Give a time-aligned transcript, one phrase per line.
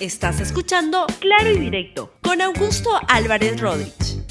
[0.00, 4.22] Estás escuchando Claro y Directo con Augusto Álvarez Rodríguez.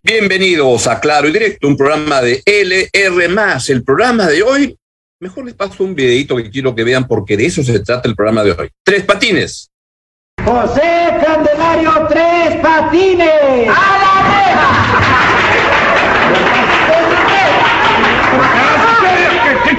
[0.00, 3.28] Bienvenidos a Claro y Directo, un programa de LR.
[3.66, 4.78] El programa de hoy,
[5.18, 8.14] mejor les paso un videito que quiero que vean porque de eso se trata el
[8.14, 8.68] programa de hoy.
[8.84, 9.72] Tres patines.
[10.44, 13.68] José Candelario Tres Patines.
[13.68, 15.07] ¡A la ¿Qué,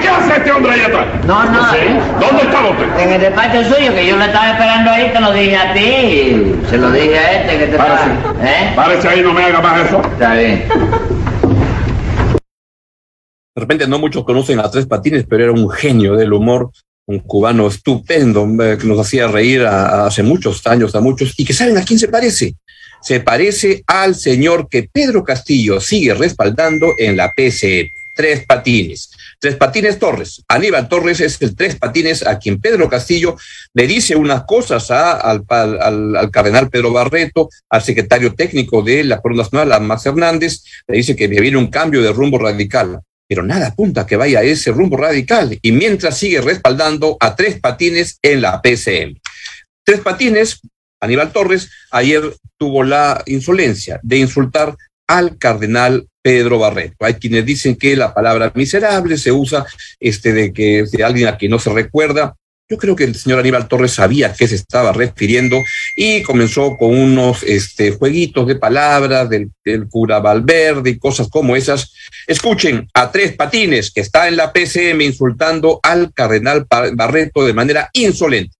[0.00, 1.06] qué hace este hombre ahí atrás?
[1.26, 1.72] No, no.
[1.72, 1.78] ¿Sí?
[2.20, 2.98] ¿Dónde estaba usted?
[2.98, 6.54] En el despacho suyo, que yo lo estaba esperando ahí, te lo dije a ti.
[6.68, 8.04] Se lo dije a este que te Párese.
[8.08, 8.34] pasa.
[8.44, 8.72] ¿Eh?
[8.74, 10.00] Párese ahí, no me haga más eso.
[10.02, 10.64] Está bien.
[13.54, 16.70] De repente no muchos conocen a Tres Patines, pero era un genio del humor,
[17.06, 21.34] un cubano estupendo eh, que nos hacía reír a- a hace muchos años, a muchos,
[21.36, 22.54] y que saben a quién se parece.
[23.02, 27.90] Se parece al señor que Pedro Castillo sigue respaldando en la PCE.
[28.14, 29.10] Tres Patines.
[29.40, 30.42] Tres Patines Torres.
[30.48, 33.36] Aníbal Torres es el Tres Patines a quien Pedro Castillo
[33.72, 39.02] le dice unas cosas al, al- al- al cardenal Pedro Barreto, al secretario técnico de
[39.02, 43.00] la Corona Nacional, a Max Hernández, le dice que viene un cambio de rumbo radical
[43.26, 47.60] pero nada apunta que vaya a ese rumbo radical y mientras sigue respaldando a Tres
[47.60, 49.20] Patines en la PCM.
[49.84, 50.60] Tres Patines,
[51.00, 52.22] Aníbal Torres, ayer
[52.58, 54.74] tuvo la insolencia de insultar
[55.10, 57.04] al cardenal Pedro Barreto.
[57.04, 59.66] Hay quienes dicen que la palabra miserable se usa
[59.98, 62.36] este, de que de alguien a quien no se recuerda.
[62.68, 65.60] Yo creo que el señor Aníbal Torres sabía a qué se estaba refiriendo
[65.96, 69.50] y comenzó con unos este, jueguitos de palabras del,
[69.90, 71.92] cura Valverde y cosas como esas.
[72.28, 77.90] Escuchen a Tres Patines, que está en la PCM insultando al cardenal Barreto de manera
[77.94, 78.54] insolente.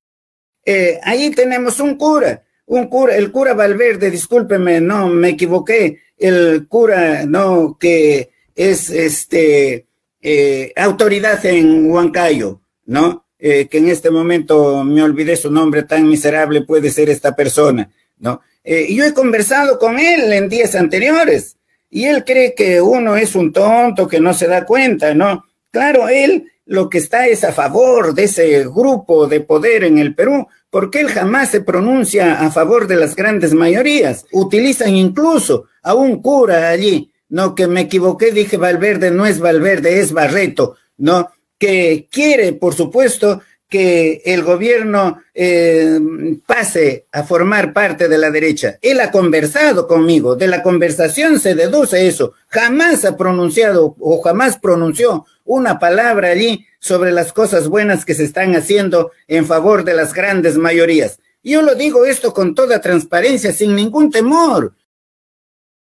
[0.66, 6.68] Eh, ahí tenemos un cura, un cura, el cura Valverde, discúlpeme, no, me equivoqué, el
[6.68, 9.86] cura, no, que es este
[10.22, 13.26] eh, autoridad en Huancayo, ¿no?
[13.40, 17.90] Eh, que en este momento me olvidé su nombre tan miserable puede ser esta persona,
[18.18, 18.40] ¿no?
[18.62, 21.56] Eh, yo he conversado con él en días anteriores
[21.90, 25.44] y él cree que uno es un tonto que no se da cuenta, ¿no?
[25.72, 30.14] Claro, él lo que está es a favor de ese grupo de poder en el
[30.14, 34.24] Perú, porque él jamás se pronuncia a favor de las grandes mayorías.
[34.32, 40.00] Utilizan incluso a un cura allí, no que me equivoqué, dije Valverde, no es Valverde,
[40.00, 45.98] es Barreto, no que quiere, por supuesto, que el gobierno eh,
[46.44, 48.78] pase a formar parte de la derecha.
[48.82, 52.34] Él ha conversado conmigo, de la conversación se deduce eso.
[52.48, 58.24] Jamás ha pronunciado o jamás pronunció una palabra allí sobre las cosas buenas que se
[58.24, 61.20] están haciendo en favor de las grandes mayorías.
[61.42, 64.74] Yo lo digo esto con toda transparencia, sin ningún temor.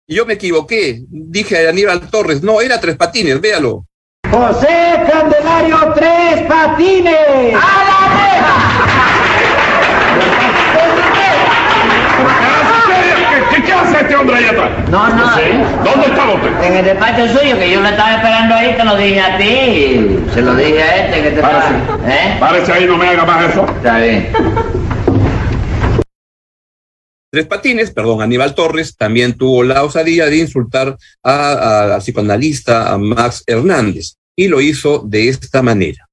[0.06, 3.86] Yo me equivoqué, dije a Aníbal Torres, no, era Tres Patines, véalo.
[4.32, 7.54] José Candelario Tres Patines.
[7.54, 9.02] ¡A
[13.50, 14.70] ¿Qué, qué, qué hace este hombre atrás?
[14.90, 15.36] No, no.
[15.36, 15.42] ¿Sí?
[15.84, 16.62] ¿Dónde estaba usted?
[16.62, 20.18] En el despacho suyo, que yo lo estaba esperando ahí, te lo dije a ti.
[20.34, 21.74] Se lo dije a este que te Párese.
[21.86, 21.98] pasa.
[22.14, 22.36] ¿Eh?
[22.40, 23.66] Párese ahí, no me haga más eso.
[23.76, 24.32] Está bien.
[27.30, 32.92] Tres Patines, perdón, Aníbal Torres, también tuvo la osadía de insultar a- a- al psicoanalista
[32.92, 36.08] a Max Hernández y lo hizo de esta manera.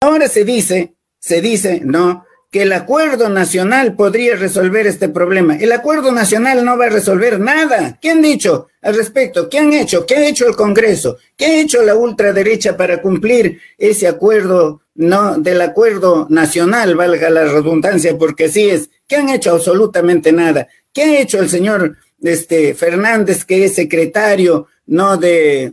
[0.00, 5.56] Ahora se dice, se dice, no, que el acuerdo nacional podría resolver este problema.
[5.56, 7.98] El acuerdo nacional no va a resolver nada.
[8.00, 9.48] ¿Qué han dicho al respecto?
[9.48, 10.06] ¿Qué han hecho?
[10.06, 11.16] ¿Qué ha hecho el Congreso?
[11.36, 17.44] ¿Qué ha hecho la ultraderecha para cumplir ese acuerdo, no, del acuerdo nacional, valga la
[17.44, 18.88] redundancia, porque así es?
[19.08, 19.50] ¿Qué han hecho?
[19.50, 20.68] Absolutamente nada.
[20.92, 25.72] ¿Qué ha hecho el señor este, Fernández, que es secretario, no, de,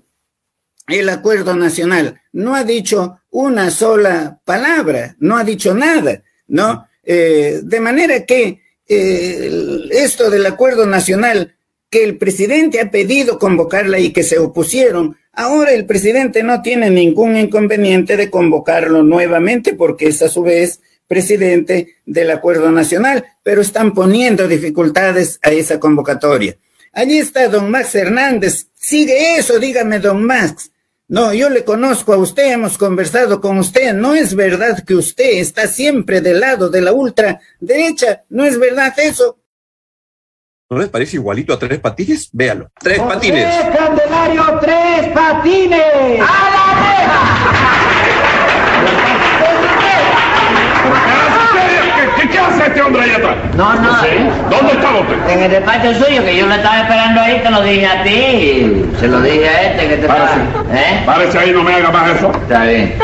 [0.88, 2.22] el acuerdo nacional.
[2.32, 6.88] No ha dicho una sola palabra, no ha dicho nada, ¿no?
[7.04, 11.56] Eh, de manera que eh, esto del acuerdo nacional,
[11.90, 16.90] que el presidente ha pedido convocarla y que se opusieron, ahora el presidente no tiene
[16.90, 23.62] ningún inconveniente de convocarlo nuevamente porque es a su vez presidente del acuerdo nacional, pero
[23.62, 26.56] están poniendo dificultades a esa convocatoria.
[26.94, 28.68] Allí está don Max Hernández.
[28.76, 30.72] Sigue eso, dígame, don Max.
[31.08, 33.94] No, yo le conozco a usted, hemos conversado con usted.
[33.94, 38.24] No es verdad que usted está siempre del lado de la ultraderecha.
[38.30, 39.38] No es verdad eso.
[40.70, 42.30] ¿No les parece igualito a Tres Patines?
[42.32, 42.72] Véalo.
[42.80, 43.56] Tres Patines.
[43.76, 45.82] Candelario Tres Patines.
[45.82, 47.61] ¿Qué, qué,
[52.32, 53.36] qué hace este hombre ahí atrás?
[53.56, 54.02] No, no.
[54.02, 54.08] ¿Sí?
[54.50, 55.30] ¿Dónde estaba usted?
[55.30, 58.86] En el despacho suyo, que yo lo estaba esperando ahí, te lo dije a ti.
[59.00, 60.40] Se lo dije a este que te Párese.
[60.40, 60.66] pasa.
[60.74, 61.04] ¿Eh?
[61.06, 62.32] Párese ahí, no me haga más eso.
[62.32, 62.96] Está bien.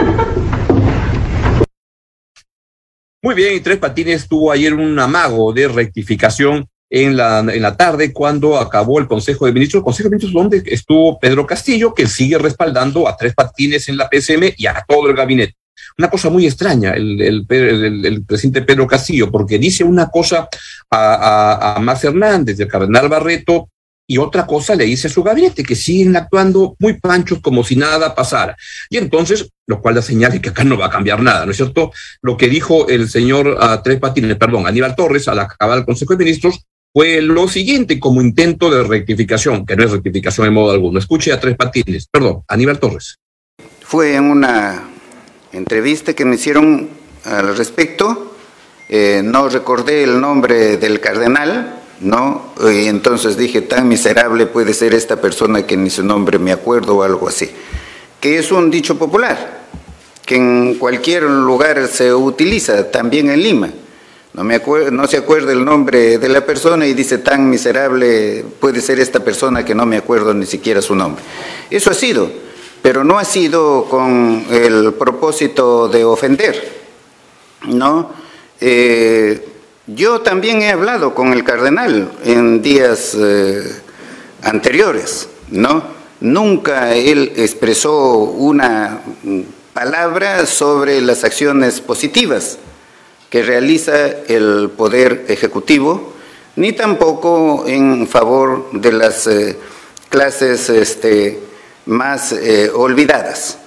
[3.23, 7.75] Muy bien, y Tres Patines tuvo ayer un amago de rectificación en la, en la
[7.75, 11.93] tarde cuando acabó el Consejo de Ministros, el Consejo de Ministros donde estuvo Pedro Castillo,
[11.93, 15.55] que sigue respaldando a Tres Patines en la PSM y a todo el gabinete.
[15.97, 20.47] Una cosa muy extraña el, el, el, el presidente Pedro Castillo, porque dice una cosa
[20.91, 23.69] a, a, a Hernández, del cardenal Barreto,
[24.09, 27.75] y otra cosa le dice a su gabinete, que siguen actuando muy panchos como si
[27.75, 28.55] nada pasara.
[28.89, 31.57] Y entonces, lo cual da señal que acá no va a cambiar nada, ¿no es
[31.57, 31.91] cierto?
[32.21, 36.15] Lo que dijo el señor uh, Tres Patines, perdón, Aníbal Torres, al acabar el Consejo
[36.15, 40.71] de Ministros, fue lo siguiente como intento de rectificación, que no es rectificación en modo
[40.71, 40.99] alguno.
[40.99, 43.17] Escuche a Tres Patines, perdón, Aníbal Torres.
[43.81, 44.86] Fue en una
[45.57, 46.89] entrevista que me hicieron
[47.25, 48.33] al respecto,
[48.89, 52.53] eh, no recordé el nombre del cardenal, ¿no?
[52.71, 56.97] Y entonces dije, tan miserable puede ser esta persona que ni su nombre me acuerdo
[56.97, 57.49] o algo así.
[58.21, 59.65] Que es un dicho popular,
[60.25, 63.69] que en cualquier lugar se utiliza, también en Lima.
[64.33, 68.45] No, me acuerdo, no se acuerda el nombre de la persona y dice, tan miserable
[68.59, 71.23] puede ser esta persona que no me acuerdo ni siquiera su nombre.
[71.71, 72.29] Eso ha sido,
[72.87, 76.71] pero no ha sido con el propósito de ofender,
[77.65, 78.11] ¿no?
[78.61, 79.45] Eh,
[79.87, 83.61] yo también he hablado con el cardenal en días eh,
[84.41, 85.83] anteriores, ¿no?
[86.21, 89.01] Nunca él expresó una
[89.73, 92.57] palabra sobre las acciones positivas
[93.29, 96.13] que realiza el Poder Ejecutivo,
[96.55, 99.57] ni tampoco en favor de las eh,
[100.09, 101.47] clases este,
[101.87, 103.57] más eh, olvidadas.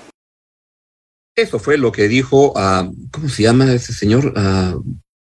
[1.37, 4.35] Eso fue lo que dijo, uh, ¿cómo se llama ese señor?
[4.37, 4.83] Uh,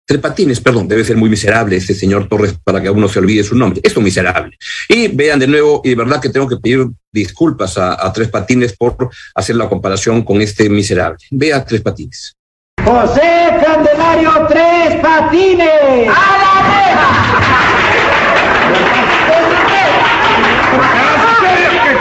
[0.08, 3.18] Tres Patines, perdón, debe ser muy miserable este señor Torres para que a uno se
[3.18, 3.82] olvide su nombre.
[3.84, 4.56] Es un miserable.
[4.88, 8.28] Y vean de nuevo, y de verdad que tengo que pedir disculpas a, a Tres
[8.30, 11.18] Patines por hacer la comparación con este miserable.
[11.32, 12.36] Vea Tres Patines.
[12.84, 16.08] José Candelario Tres Patines.
[16.08, 16.56] ¡A la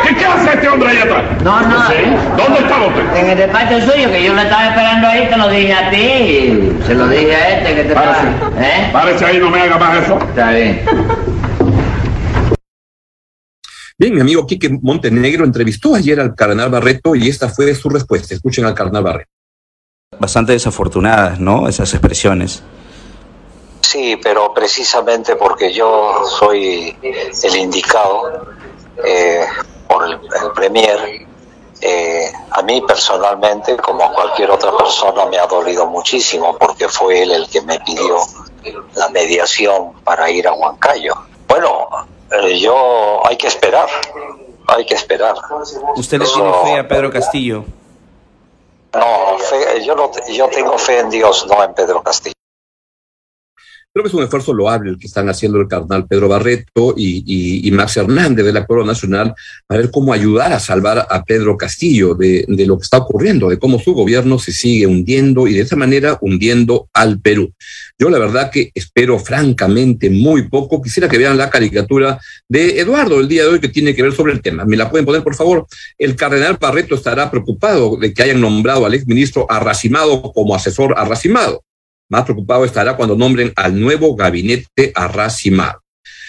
[0.06, 1.13] ¿Qué, ¿Qué hace este hombre ahí atrás?
[1.42, 1.88] No, no.
[1.88, 1.94] ¿Sí?
[2.36, 3.16] ¿Dónde estaba usted?
[3.16, 6.72] En el despacho suyo, que yo lo estaba esperando ahí, te lo dije a ti.
[6.86, 8.28] Se lo dije a este que te Párese.
[8.58, 8.90] ¿Eh?
[8.92, 10.18] Párese ahí, no me haga más eso.
[10.18, 10.84] Está bien.
[13.96, 18.34] Bien, mi amigo Quique Montenegro entrevistó ayer al cardenal Barreto y esta fue su respuesta.
[18.34, 19.30] Escuchen al cardenal Barreto.
[20.18, 21.68] Bastante desafortunadas, ¿no?
[21.68, 22.62] Esas expresiones.
[23.80, 28.48] Sí, pero precisamente porque yo soy el indicado
[29.04, 29.44] eh,
[30.42, 31.26] el, Premier,
[31.80, 37.22] eh, a mí personalmente, como a cualquier otra persona, me ha dolido muchísimo porque fue
[37.22, 38.16] él el que me pidió
[38.94, 41.14] la mediación para ir a Huancayo.
[41.46, 41.86] Bueno,
[42.30, 43.88] eh, yo hay que esperar,
[44.68, 45.34] hay que esperar.
[45.96, 47.64] ¿Usted le Eso- tiene fe a Pedro Castillo?
[48.94, 52.33] No, fe- yo, no, yo tengo fe en Dios, no en Pedro Castillo.
[53.94, 57.70] Creo que es un esfuerzo loable el que están haciendo el cardenal Pedro Barreto y,
[57.70, 59.32] Max Hernández de la Corona Nacional
[59.68, 63.48] a ver cómo ayudar a salvar a Pedro Castillo de, de lo que está ocurriendo,
[63.48, 67.52] de cómo su gobierno se sigue hundiendo y de esa manera hundiendo al Perú.
[67.96, 70.82] Yo la verdad que espero francamente muy poco.
[70.82, 72.18] Quisiera que vean la caricatura
[72.48, 74.64] de Eduardo el día de hoy que tiene que ver sobre el tema.
[74.64, 75.68] ¿Me la pueden poner, por favor?
[75.98, 81.62] El cardenal Barreto estará preocupado de que hayan nombrado al exministro Arracimado como asesor Arracimado.
[82.10, 85.80] Más preocupado estará cuando nombren al nuevo gabinete Arracimado.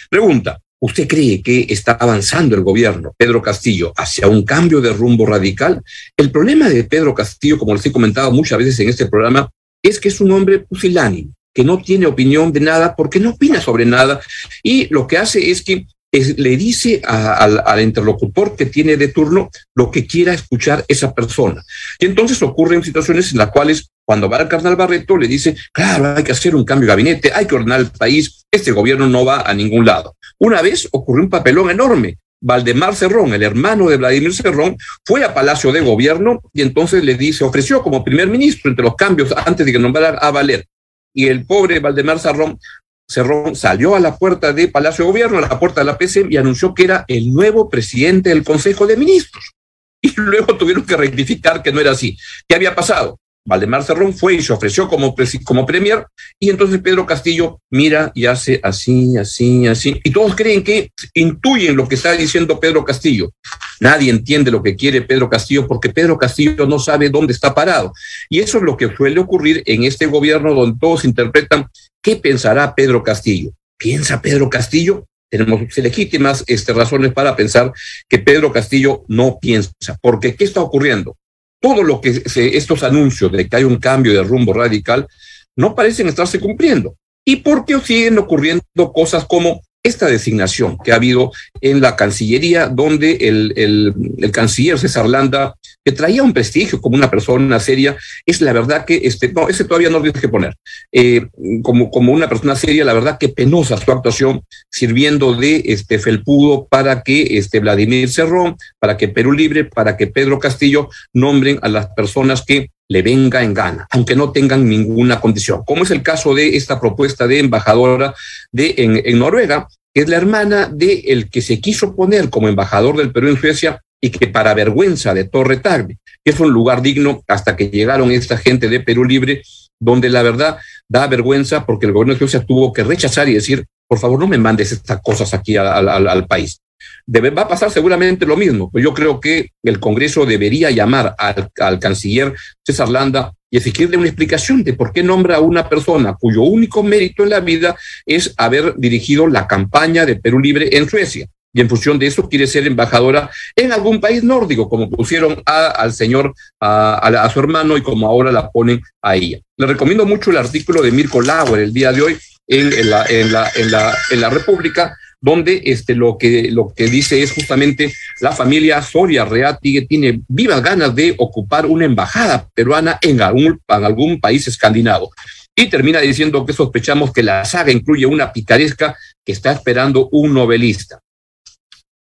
[0.10, 5.26] Pregunta, ¿usted cree que está avanzando el gobierno, Pedro Castillo, hacia un cambio de rumbo
[5.26, 5.82] radical?
[6.16, 9.50] El problema de Pedro Castillo, como les he comentado muchas veces en este programa,
[9.84, 13.62] es que es un hombre pusilánime, que no tiene opinión de nada porque no opina
[13.62, 14.22] sobre nada
[14.64, 19.50] y lo que hace es que le dice a, al, interlocutor que tiene de turno
[19.76, 21.64] lo que quiera escuchar esa persona.
[22.00, 26.16] Y entonces ocurren situaciones en las cuales cuando va al carnal Barreto le dice, claro,
[26.16, 29.26] hay que hacer un cambio de gabinete, hay que ordenar el país, este gobierno no
[29.26, 30.16] va a ningún lado.
[30.40, 32.18] Una vez ocurrió un papelón enorme.
[32.42, 37.16] Valdemar Cerrón, el hermano de Vladimir Cerrón, fue a Palacio de Gobierno y entonces le
[37.16, 40.68] dice, ofreció como primer ministro entre los cambios antes de que nombrara a Valer.
[41.14, 42.60] Y el pobre Valdemar Cerrón
[43.08, 46.28] Cerrón salió a la puerta de Palacio de Gobierno, a la puerta de la PC,
[46.30, 49.52] y anunció que era el nuevo presidente del Consejo de Ministros.
[50.02, 52.16] Y luego tuvieron que rectificar que no era así.
[52.48, 53.18] ¿Qué había pasado?
[53.46, 56.08] Valdemar Cerrón fue y se ofreció como, como premier,
[56.40, 61.76] y entonces Pedro Castillo mira y hace así, así, así, y todos creen que intuyen
[61.76, 63.32] lo que está diciendo Pedro Castillo.
[63.80, 67.94] Nadie entiende lo que quiere Pedro Castillo porque Pedro Castillo no sabe dónde está parado.
[68.30, 71.68] Y eso es lo que suele ocurrir en este gobierno donde todos interpretan
[72.02, 73.52] qué pensará Pedro Castillo.
[73.78, 75.06] ¿Piensa Pedro Castillo?
[75.30, 77.74] Tenemos legítimas este, razones para pensar
[78.08, 79.72] que Pedro Castillo no piensa,
[80.02, 81.18] porque ¿qué está ocurriendo?
[81.66, 85.08] Todo lo que se, estos anuncios de que hay un cambio de rumbo radical
[85.56, 86.96] no parecen estarse cumpliendo.
[87.26, 91.32] ¿Y por qué siguen ocurriendo cosas como esta designación que ha habido
[91.62, 95.56] en la Cancillería, donde el, el, canciller César Landa,
[95.86, 99.66] que traía un prestigio como una persona seria, es la verdad que, este, no, ese
[99.66, 100.56] todavía no lo que poner,
[100.92, 101.28] eh,
[101.62, 106.68] como, como una persona seria, la verdad que penosa su actuación, sirviendo de este felpudo
[106.68, 111.70] para que este Vladimir Cerrón, para que Perú Libre, para que Pedro Castillo nombren a
[111.70, 116.02] las personas que le venga en gana, aunque no tengan ninguna condición, como es el
[116.02, 118.16] caso de esta propuesta de embajadora
[118.52, 122.50] de, en, en Noruega, que es la hermana de el que se quiso poner como
[122.50, 126.52] embajador del Perú en Suecia y que para vergüenza de Torre Tagbe, que es un
[126.52, 129.42] lugar digno hasta que llegaron esta gente de Perú Libre,
[129.80, 133.66] donde la verdad da vergüenza porque el gobierno de Suecia tuvo que rechazar y decir,
[133.88, 136.62] por favor, no me mandes estas cosas aquí al, país
[137.08, 138.70] va a pasar seguramente lo mismo.
[138.70, 142.34] Pues yo creo que el Congreso debería llamar al, al, canciller
[142.64, 146.84] César Landa y exigirle una explicación de por qué nombra a una persona cuyo único
[146.84, 151.28] mérito en la vida es haber dirigido la campaña de Perú Libre en Suecia.
[151.56, 155.94] Y en función de eso quiere ser embajadora en algún país nórdico, como pusieron al
[155.94, 159.40] señor, a, su hermano y como ahora la ponen a ella.
[159.56, 164.98] Le recomiendo mucho el artículo de Mirko Lauer el día de hoy en, la, República,
[165.22, 170.62] donde este, lo, que, lo que dice es justamente la familia Soria Reati tiene vivas
[170.62, 175.10] ganas de ocupar una embajada peruana en algún país escandinavo.
[175.56, 180.34] Y termina diciendo que sospechamos que la saga incluye una picaresca que está esperando un
[180.34, 181.00] novelista.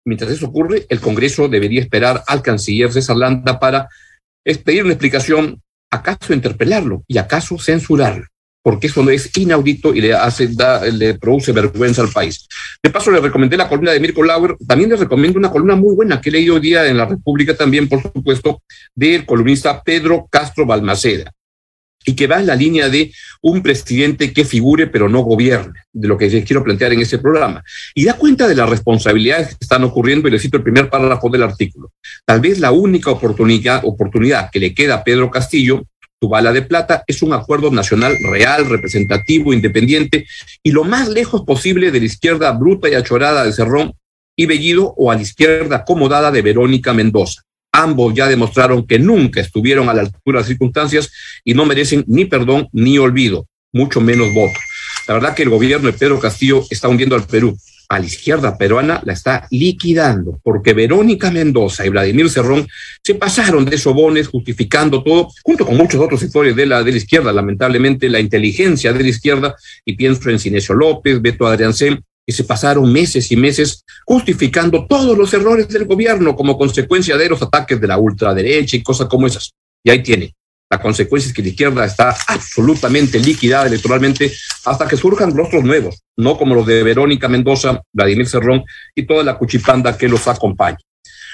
[0.06, 3.88] Mientras eso ocurre, el Congreso debería esperar al canciller César Landa para
[4.64, 5.60] pedir una explicación,
[5.90, 8.26] acaso interpelarlo y acaso censurarlo
[8.66, 12.48] porque eso no es inaudito y le hace, da, le produce vergüenza al país.
[12.82, 15.94] De paso, le recomendé la columna de Mirko Lauer, también le recomiendo una columna muy
[15.94, 18.60] buena que he leído hoy día en la República también, por supuesto,
[18.92, 21.30] del columnista Pedro Castro Balmaceda,
[22.06, 26.08] y que va en la línea de un presidente que figure pero no gobierne, de
[26.08, 27.62] lo que quiero plantear en este programa.
[27.94, 31.28] Y da cuenta de las responsabilidades que están ocurriendo, y le cito el primer párrafo
[31.28, 31.92] del artículo.
[32.25, 35.82] Tal vez la única oportunidad, oportunidad que le queda a Pedro Castillo
[36.18, 40.26] tu bala de plata es un acuerdo nacional real, representativo, independiente
[40.62, 43.92] y lo más lejos posible de la izquierda bruta y achorada de Cerrón
[44.34, 47.42] y Bellido o a la izquierda acomodada de Verónica Mendoza.
[47.76, 51.12] Ambos ya demostraron que nunca estuvieron a la altura de las circunstancias
[51.45, 54.59] y no merecen ni perdón ni olvido, mucho menos voto.
[55.09, 57.56] La verdad que el gobierno de Pedro Castillo está hundiendo al Perú
[57.88, 62.66] a la izquierda peruana la está liquidando, porque Verónica Mendoza y Vladimir Cerrón
[63.02, 66.97] se pasaron de sobones justificando todo, junto con muchos otros sectores de la, de la
[66.97, 69.54] izquierda, lamentablemente la inteligencia de la izquierda,
[69.85, 75.16] y pienso en Cinesio López, Beto Adriancén, que se pasaron meses y meses justificando todos
[75.16, 79.28] los errores del gobierno como consecuencia de los ataques de la ultraderecha y cosas como
[79.28, 79.52] esas.
[79.85, 80.35] Y ahí tiene,
[80.68, 84.33] la consecuencia es que la izquierda está absolutamente liquidada electoralmente
[84.64, 88.64] hasta que surjan rostros nuevos, no como los de Verónica Mendoza, Vladimir Cerrón
[88.95, 90.78] y toda la cuchipanda que los acompaña.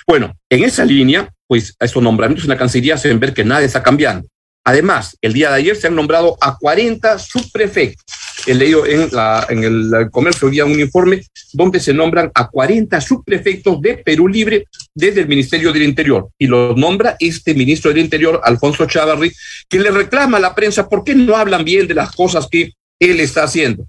[0.06, 3.62] Bueno, en esa línea, pues estos nombramientos en la Cancillería se ven ver que nada
[3.62, 4.28] está cambiando.
[4.64, 8.04] Además, el día de ayer se han nombrado a 40 subprefectos.
[8.46, 9.08] He leído en,
[9.64, 15.20] el comercio día un informe donde se nombran a 40 subprefectos de Perú Libre desde
[15.22, 16.28] el Ministerio del Interior.
[16.38, 19.32] Y los nombra este ministro del Interior, Alfonso Chávarri,
[19.68, 22.72] que le reclama a la prensa por qué no hablan bien de las cosas que
[23.00, 23.86] él está haciendo.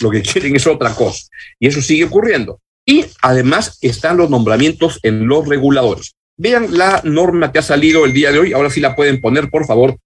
[0.00, 1.24] lo que quieren es otra cosa.
[1.58, 2.60] Y eso sigue ocurriendo.
[2.86, 6.14] Y además están los nombramientos en los reguladores.
[6.36, 9.50] Vean la norma que ha salido el día de hoy, ahora sí la pueden poner,
[9.50, 9.96] por favor,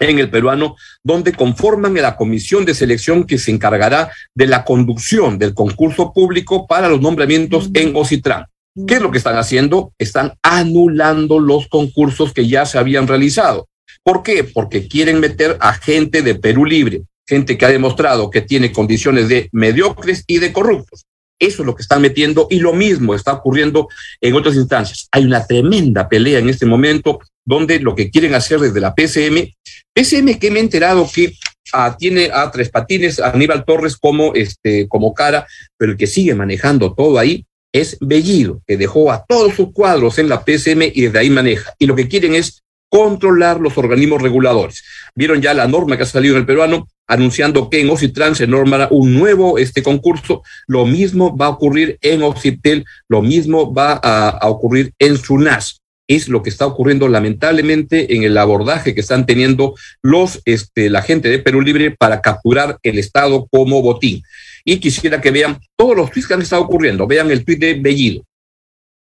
[0.00, 5.38] en el peruano, donde conforman la comisión de selección que se encargará de la conducción
[5.38, 8.46] del concurso público para los nombramientos en Ocitran.
[8.86, 9.92] ¿Qué es lo que están haciendo?
[9.98, 13.68] Están anulando los concursos que ya se habían realizado.
[14.02, 14.44] ¿Por qué?
[14.44, 19.28] Porque quieren meter a gente de Perú Libre, gente que ha demostrado que tiene condiciones
[19.28, 21.04] de mediocres y de corruptos.
[21.38, 23.88] Eso es lo que están metiendo y lo mismo está ocurriendo
[24.20, 25.08] en otras instancias.
[25.10, 29.52] Hay una tremenda pelea en este momento donde lo que quieren hacer desde la PCM,
[29.92, 31.34] PCM que me he enterado que
[31.72, 35.46] ah, tiene a Tres Patines, a Aníbal Torres como, este, como cara,
[35.76, 40.18] pero el que sigue manejando todo ahí es Bellido, que dejó a todos sus cuadros
[40.18, 41.74] en la PCM y desde ahí maneja.
[41.78, 44.84] Y lo que quieren es controlar los organismos reguladores.
[45.14, 48.46] Vieron ya la norma que ha salido en el peruano, anunciando que en Ocitran se
[48.46, 50.42] normará un nuevo este concurso.
[50.66, 55.80] Lo mismo va a ocurrir en Occitel, lo mismo va a, a ocurrir en SUNAS.
[56.08, 61.02] Es lo que está ocurriendo lamentablemente en el abordaje que están teniendo los, este, la
[61.02, 64.22] gente de Perú Libre para capturar el Estado como botín.
[64.64, 67.06] Y quisiera que vean todos los tweets que han estado ocurriendo.
[67.06, 68.24] Vean el tweet de Bellido.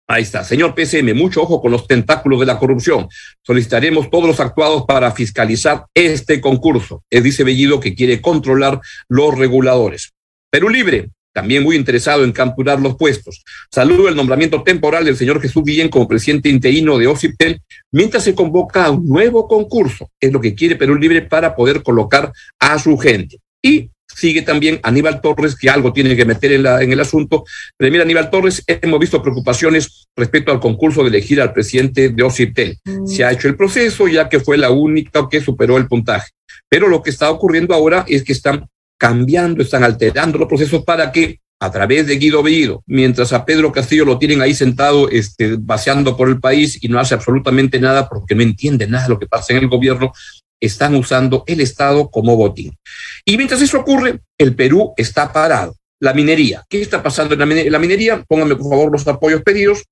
[0.09, 0.45] Ahí está.
[0.45, 3.09] Señor PCM, mucho ojo con los tentáculos de la corrupción.
[3.43, 7.03] Solicitaremos todos los actuados para fiscalizar este concurso.
[7.09, 10.13] Es dice Bellido que quiere controlar los reguladores.
[10.51, 13.43] Perú Libre, también muy interesado en capturar los puestos.
[13.71, 18.35] Saludo el nombramiento temporal del señor Jesús Guillén como presidente interino de OCIPTEL, mientras se
[18.35, 20.11] convoca a un nuevo concurso.
[20.21, 23.39] Es lo que quiere Perú Libre para poder colocar a su gente.
[23.63, 27.45] Y sigue también Aníbal Torres, que algo tiene que meter en, la, en el asunto.
[27.77, 32.23] Pero mira, Aníbal Torres, hemos visto preocupaciones respecto al concurso de elegir al presidente de
[32.23, 32.79] OCIPTEL.
[32.85, 33.07] Mm.
[33.07, 36.31] Se ha hecho el proceso, ya que fue la única que superó el puntaje.
[36.69, 38.67] Pero lo que está ocurriendo ahora es que están
[38.99, 43.71] cambiando, están alterando los procesos para que a través de Guido Bellido, mientras a Pedro
[43.71, 48.09] Castillo lo tienen ahí sentado, este, vaciando por el país y no hace absolutamente nada
[48.09, 50.13] porque no entiende nada de lo que pasa en el gobierno,
[50.61, 52.77] están usando el Estado como botín.
[53.25, 55.77] Y mientras eso ocurre, el Perú está parado.
[56.01, 56.65] La minería.
[56.69, 57.71] ¿Qué está pasando en la minería?
[57.71, 59.85] La minería, pónganme por favor los apoyos pedidos.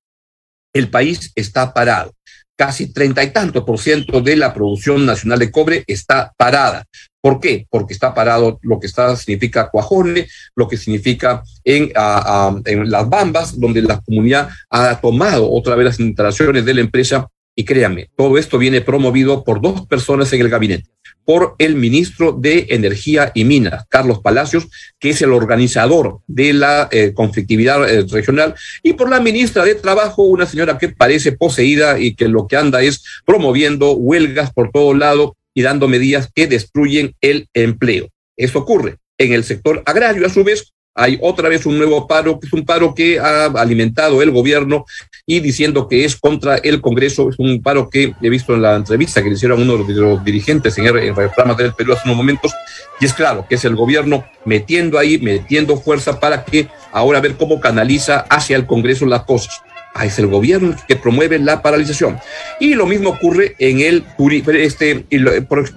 [0.74, 2.12] El país está parado.
[2.58, 6.84] Casi treinta y tantos por ciento de la producción nacional de cobre está parada.
[7.20, 7.66] ¿Por qué?
[7.70, 11.92] Porque está parado lo que está, significa Cuajone, lo que significa en,
[12.64, 17.28] en las Bambas, donde la comunidad ha tomado otra vez las instalaciones de la empresa.
[17.54, 20.88] Y créanme, todo esto viene promovido por dos personas en el gabinete
[21.24, 24.66] por el ministro de Energía y Minas, Carlos Palacios,
[24.98, 29.76] que es el organizador de la eh, conflictividad eh, regional, y por la ministra de
[29.76, 34.70] Trabajo, una señora que parece poseída y que lo que anda es promoviendo huelgas por
[34.72, 38.08] todo lado y dando medidas que destruyen el empleo.
[38.36, 42.40] Eso ocurre en el sector agrario, a su vez, hay otra vez un nuevo paro,
[42.40, 44.84] que es un paro que ha alimentado el gobierno
[45.24, 47.30] y diciendo que es contra el Congreso.
[47.30, 50.24] Es un paro que he visto en la entrevista que le hicieron uno de los
[50.24, 52.52] dirigentes en, el, programa del Perú hace unos momentos.
[53.00, 57.36] Y es claro que es el gobierno metiendo ahí, metiendo fuerza para que ahora ver
[57.36, 59.62] cómo canaliza hacia el Congreso las cosas.
[60.02, 62.18] Es el gobierno que promueve la paralización.
[62.58, 64.04] Y lo mismo ocurre en el,
[64.54, 65.18] este, y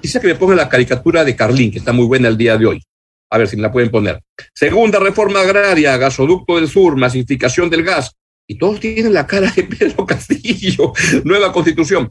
[0.02, 2.66] quizá que me ponga la caricatura de Carlín, que está muy buena el día de
[2.66, 2.84] hoy.
[3.30, 4.22] A ver si me la pueden poner.
[4.54, 8.12] Segunda reforma agraria, gasoducto del sur, masificación del gas.
[8.48, 10.94] Y todos tienen la cara de Pedro Castillo.
[11.24, 12.10] Nueva constitución.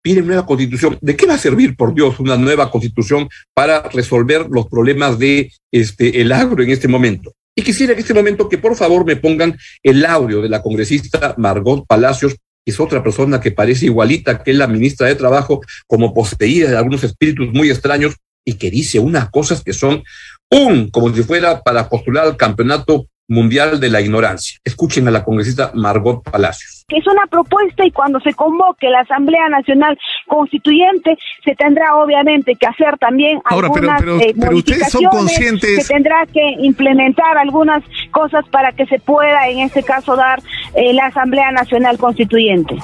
[0.00, 0.98] Piden nueva constitución.
[1.00, 5.52] ¿De qué va a servir, por Dios, una nueva constitución para resolver los problemas de
[5.70, 7.32] este, el agro en este momento?
[7.54, 11.34] Y quisiera en este momento que por favor me pongan el audio de la congresista
[11.36, 16.14] Margot Palacios, que es otra persona que parece igualita que la ministra de Trabajo, como
[16.14, 20.02] poseída de algunos espíritus muy extraños y que dice unas cosas que son
[20.50, 24.58] un, como si fuera para postular al campeonato mundial de la ignorancia.
[24.64, 26.84] Escuchen a la congresista Margot Palacios.
[26.88, 32.54] Que es una propuesta y cuando se convoque la Asamblea Nacional Constituyente se tendrá obviamente
[32.54, 38.98] que hacer también algunas eh, modificaciones, se tendrá que implementar algunas cosas para que se
[38.98, 40.40] pueda en este caso dar
[40.74, 42.76] eh, la Asamblea Nacional Constituyente.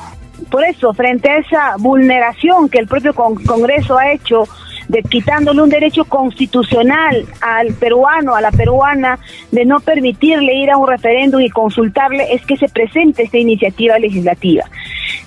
[0.50, 4.44] Por eso, frente a esa vulneración que el propio Congreso ha hecho
[4.88, 9.18] de quitándole un derecho constitucional al peruano, a la peruana,
[9.52, 13.98] de no permitirle ir a un referéndum y consultarle, es que se presente esta iniciativa
[13.98, 14.64] legislativa.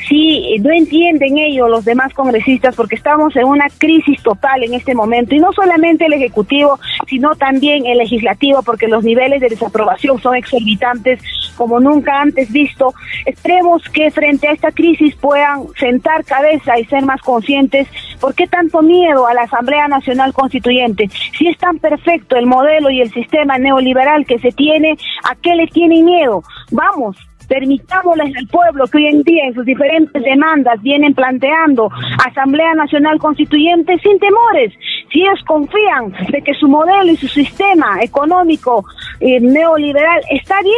[0.08, 4.96] Si no entienden ello los demás congresistas, porque estamos en una crisis total en este
[4.96, 10.20] momento, y no solamente el Ejecutivo, sino también el Legislativo, porque los niveles de desaprobación
[10.20, 11.22] son exorbitantes
[11.56, 12.94] como nunca antes visto.
[13.26, 17.88] Esperemos que frente a esta crisis puedan sentar cabeza y ser más conscientes.
[18.20, 21.10] ¿Por qué tanto miedo a la Asamblea Nacional Constituyente?
[21.38, 24.98] Si es tan perfecto el modelo y el sistema neoliberal que se tiene,
[25.30, 26.44] ¿a qué le tienen miedo?
[26.72, 27.18] Vamos,
[27.52, 31.90] permitámosles al pueblo que hoy en día en sus diferentes demandas vienen planteando
[32.26, 34.72] Asamblea Nacional Constituyente sin temores.
[35.12, 38.86] Si ellos confían de que su modelo y su sistema económico
[39.20, 40.78] eh, neoliberal está bien,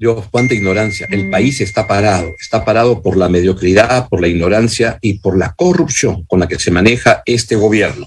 [0.00, 1.06] Dios, cuánta ignorancia.
[1.10, 1.30] El mm.
[1.30, 6.24] país está parado, está parado por la mediocridad, por la ignorancia y por la corrupción
[6.24, 8.06] con la que se maneja este gobierno.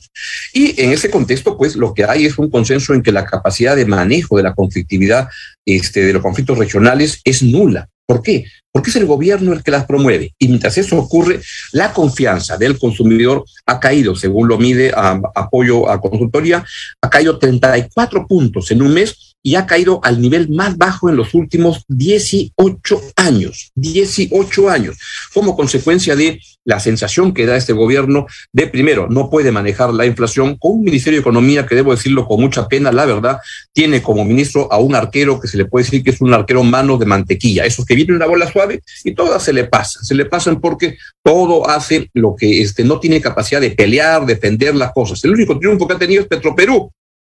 [0.54, 3.76] Y en ese contexto, pues lo que hay es un consenso en que la capacidad
[3.76, 5.28] de manejo de la conflictividad,
[5.66, 7.88] este, de los conflictos regionales es nula.
[8.08, 8.46] ¿Por qué?
[8.72, 10.34] Porque es el gobierno el que las promueve.
[10.40, 11.42] Y mientras eso ocurre,
[11.74, 16.66] la confianza del consumidor ha caído, según lo mide a, apoyo a consultoría,
[17.02, 21.18] ha caído 34 puntos en un mes y ha caído al nivel más bajo en
[21.18, 24.98] los últimos 18 años, 18 años,
[25.34, 30.06] como consecuencia de la sensación que da este gobierno de, primero, no puede manejar la
[30.06, 33.38] inflación con un Ministerio de Economía que, debo decirlo con mucha pena, la verdad,
[33.74, 36.64] tiene como ministro a un arquero que se le puede decir que es un arquero
[36.64, 40.16] mano de mantequilla, esos que vienen una bola suave y todas se le pasan, se
[40.16, 44.94] le pasan porque todo hace lo que este, no tiene capacidad de pelear, defender las
[44.94, 45.22] cosas.
[45.26, 46.92] El único triunfo que ha tenido es Petroperú,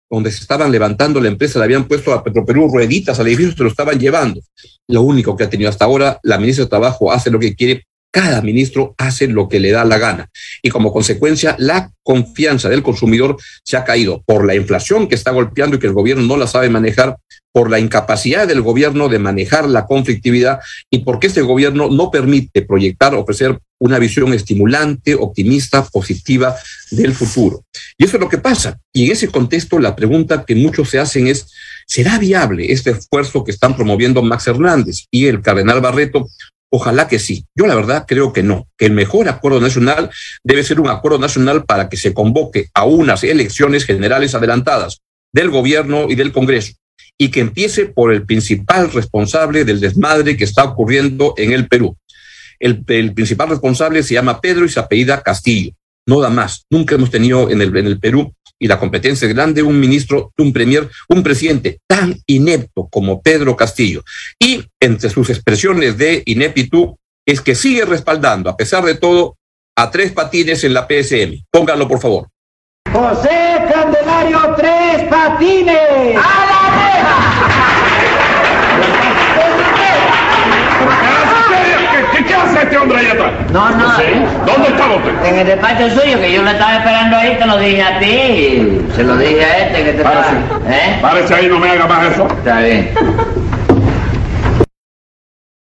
[0.09, 3.63] donde se estaban levantando la empresa, le habían puesto a Petroperú rueditas al edificio, se
[3.63, 4.41] lo estaban llevando.
[4.87, 7.85] Lo único que ha tenido hasta ahora, la ministra de Trabajo hace lo que quiere,
[8.11, 10.29] cada ministro hace lo que le da la gana.
[10.61, 15.31] Y como consecuencia, la confianza del consumidor se ha caído por la inflación que está
[15.31, 17.17] golpeando y que el gobierno no la sabe manejar,
[17.51, 22.61] por la incapacidad del gobierno de manejar la conflictividad y porque este gobierno no permite
[22.61, 26.55] proyectar, ofrecer una visión estimulante, optimista, positiva
[26.91, 27.63] del futuro.
[27.97, 28.77] Y eso es lo que pasa.
[28.93, 31.47] Y en ese contexto, la pregunta que muchos se hacen es,
[31.87, 36.27] ¿será viable este esfuerzo que están promoviendo Max Hernández y el cardenal Barreto
[36.71, 37.45] Ojalá que sí.
[37.55, 40.09] Yo la verdad creo que no, que el mejor acuerdo nacional
[40.43, 45.01] debe ser un acuerdo nacional para que se convoque a unas elecciones generales adelantadas
[45.33, 46.73] del gobierno y del Congreso
[47.17, 51.97] y que empiece por el principal responsable del desmadre que está ocurriendo en el Perú.
[52.59, 55.71] El, principal responsable se llama Pedro y se apellida Castillo.
[56.05, 56.65] No da más.
[56.69, 60.33] Nunca hemos tenido en el, en el Perú y la competencia es grande, un ministro,
[60.37, 64.03] un premier, un presidente tan inepto como Pedro Castillo.
[64.37, 66.89] Y entre sus expresiones de ineptitud
[67.25, 69.37] es que sigue respaldando, a pesar de todo,
[69.77, 71.45] a tres patines en la PSM.
[71.49, 72.27] Pónganlo, por favor.
[72.91, 76.17] José Candelario Tres Patines.
[76.17, 76.48] ¡A
[82.69, 83.51] este hombre ahí atrás?
[83.51, 83.87] No, no.
[84.45, 85.25] ¿Dónde estaba usted?
[85.25, 88.81] En el despacho suyo, que yo lo estaba esperando ahí, te lo dije a ti.
[88.95, 90.37] Se lo dije a este que te Párese.
[90.37, 90.75] estaba...
[90.75, 90.99] ¿Eh?
[91.01, 92.27] Párese ahí, no me haga más eso.
[92.27, 92.93] Está bien.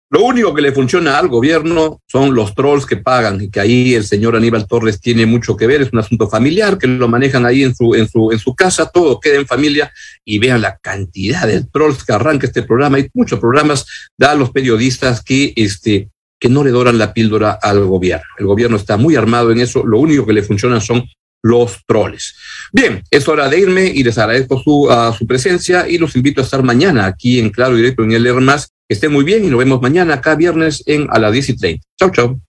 [0.09, 3.93] Lo único que le funciona al gobierno son los trolls que pagan y que ahí
[3.95, 7.45] el señor Aníbal Torres tiene mucho que ver, es un asunto familiar que lo manejan
[7.45, 9.93] ahí en su, en su, en su casa, todo queda en familia
[10.25, 12.99] y vean la cantidad de trolls que arranca este programa.
[12.99, 13.85] Hay muchos programas
[14.17, 18.27] da a los periodistas que, este, que no le doran la píldora al gobierno.
[18.39, 21.09] El gobierno está muy armado en eso, lo único que le funciona son
[21.43, 22.37] los troles.
[22.73, 26.45] Bien, es hora de irme y les agradezco su, su presencia y los invito a
[26.45, 28.69] estar mañana aquí en Claro y Directo en el Más.
[28.89, 31.57] Que estén muy bien y nos vemos mañana acá viernes en a las 10 y
[31.57, 31.87] 30.
[31.99, 32.41] Chau, chau.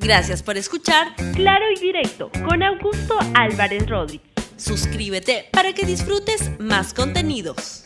[0.00, 4.26] Gracias por escuchar Claro y Directo con Augusto Álvarez Rodríguez.
[4.56, 7.82] Suscríbete para que disfrutes más contenidos.